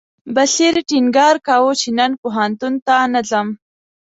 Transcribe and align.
بصیر 0.35 0.73
ټینګار 0.89 1.35
کاوه 1.47 1.73
چې 1.81 1.89
نن 1.99 2.11
پوهنتون 2.21 2.73
ته 2.85 2.95
نه 3.13 3.21
ځم. 3.29 3.47